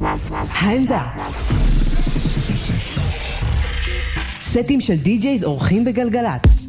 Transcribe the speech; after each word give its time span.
העמדה. 0.00 1.02
סטים 4.40 4.80
של 4.80 4.96
די-ג'ייז 4.96 5.44
אורחים 5.44 5.84
בגלגלצ. 5.84 6.65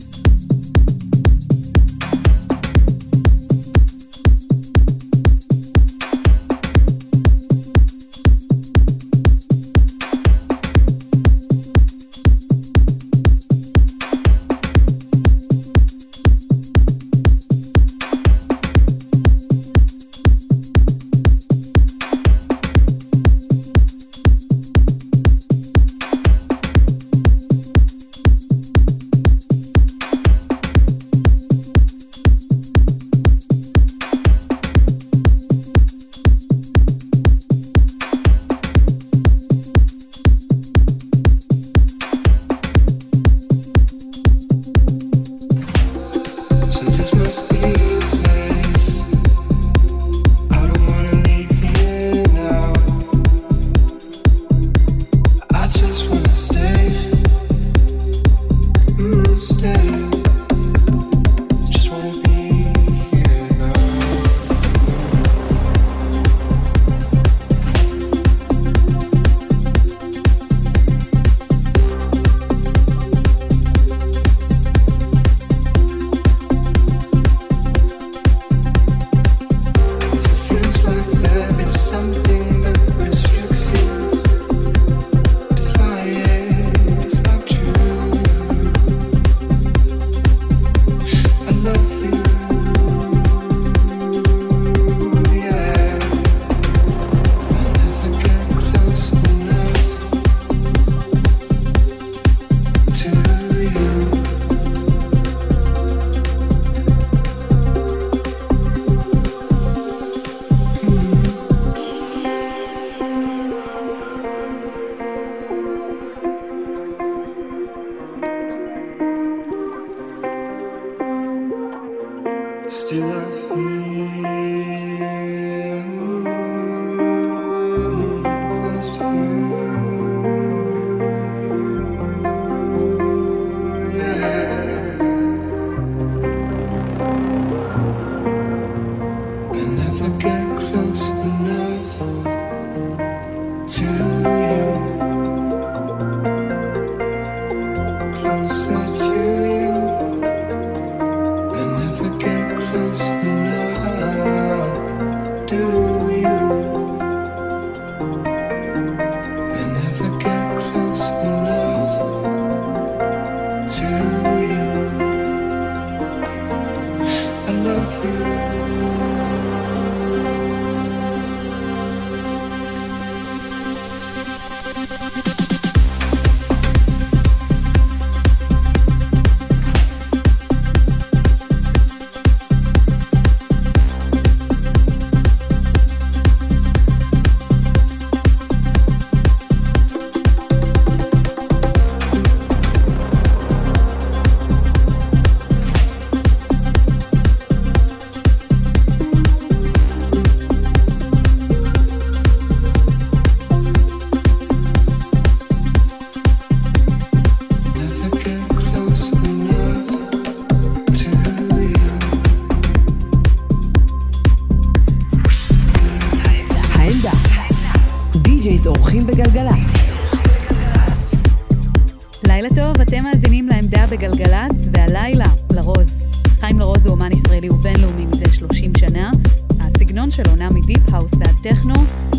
עמדה 223.68 223.86
בגלגלצ, 223.92 224.68
והלילה, 224.72 225.26
לרוז. 225.54 225.94
חיים 226.40 226.60
לרוז 226.60 226.86
הוא 226.86 226.92
אומן 226.92 227.12
ישראלי 227.12 227.50
ובינלאומי 227.50 228.06
מזה 228.06 228.34
30 228.34 228.72
שנה. 228.78 229.12
הסגנון 229.60 230.12
שלו 230.12 230.36
נע 230.36 230.50
מ 230.50 230.59
deep 230.59 230.94
house 230.94 231.12
ועד 231.20 231.36
טכנו, 231.44 231.76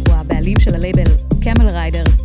הוא 0.08 0.14
הבעלים 0.14 0.60
של 0.60 0.74
הלייבל 0.74 1.04
Camel 1.44 1.66
Riders, 1.70 2.17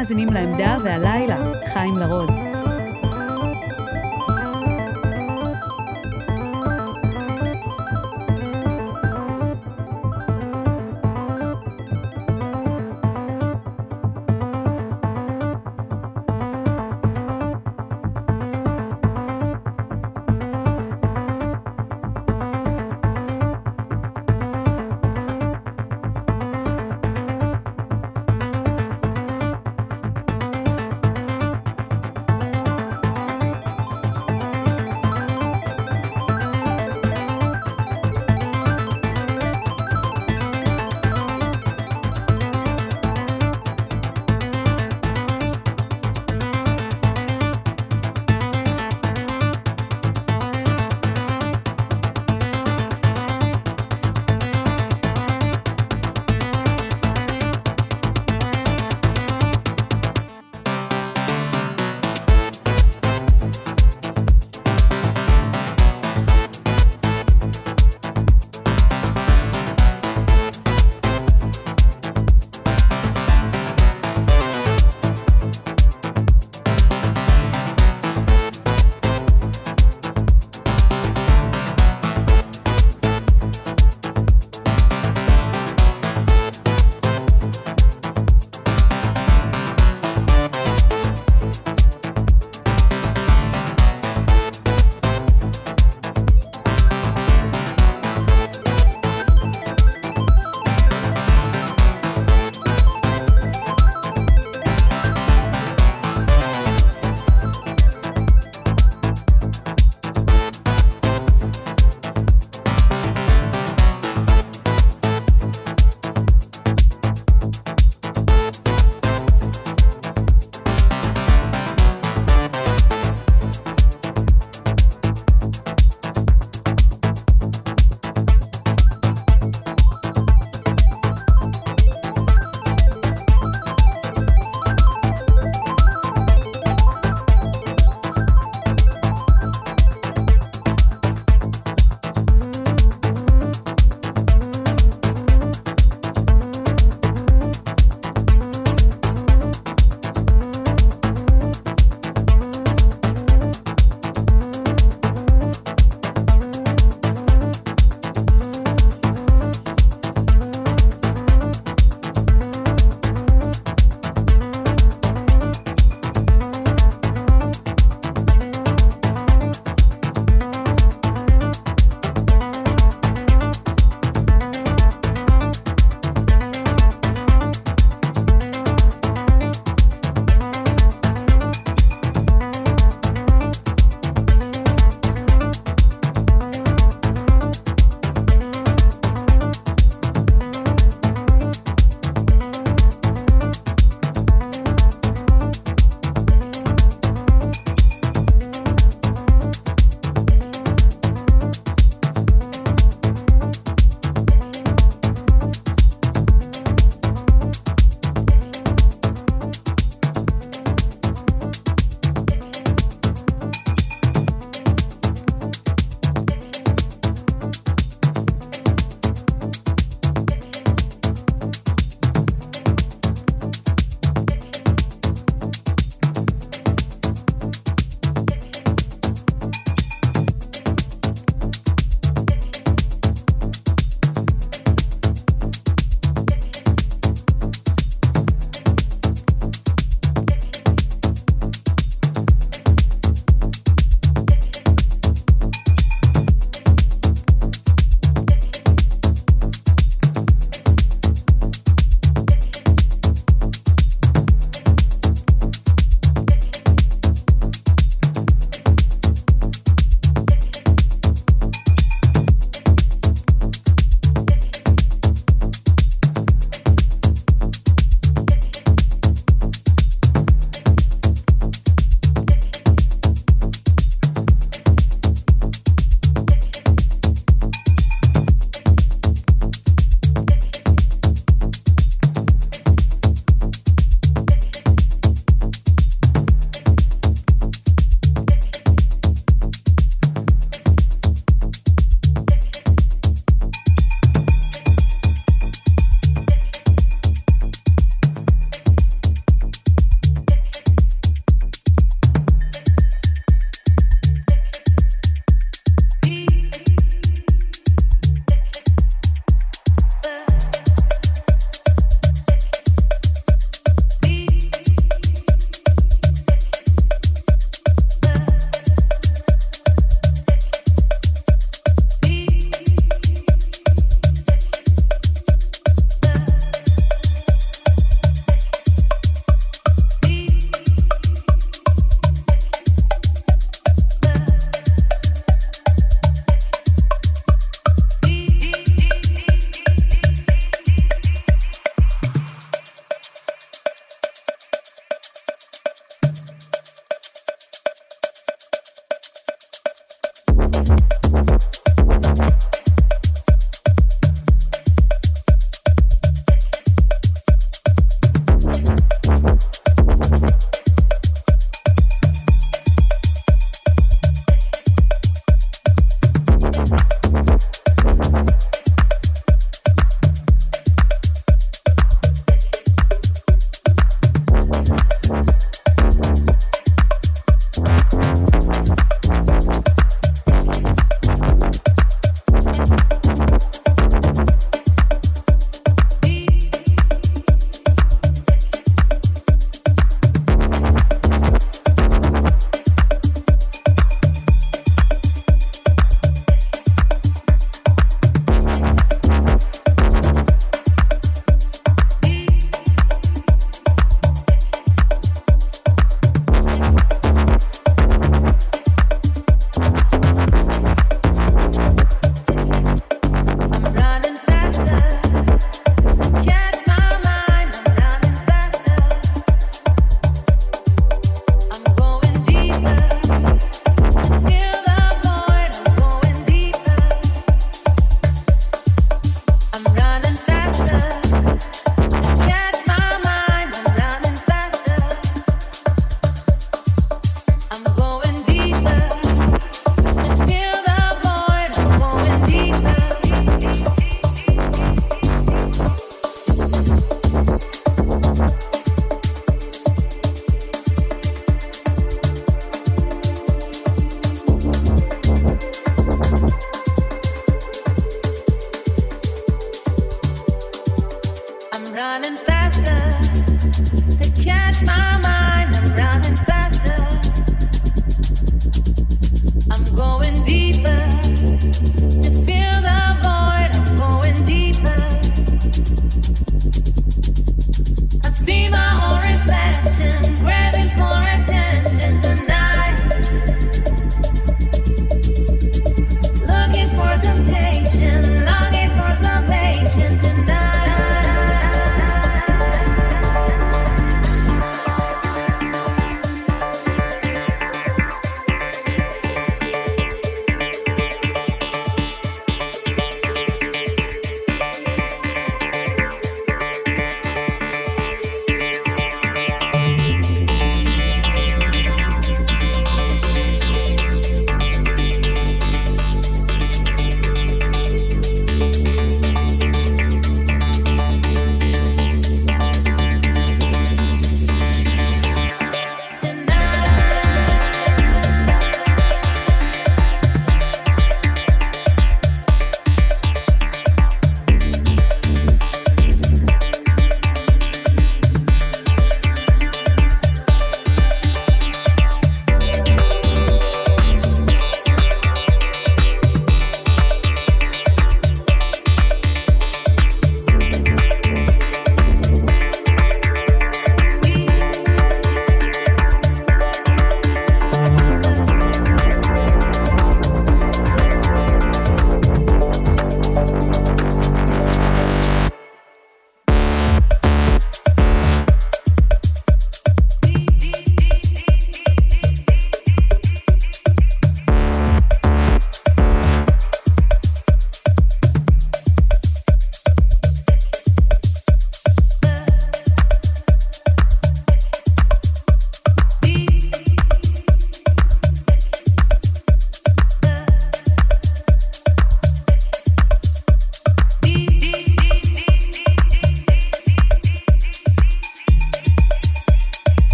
מאזינים 0.00 0.32
לעמדה, 0.32 0.69